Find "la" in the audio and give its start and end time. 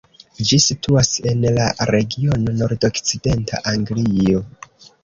1.59-1.67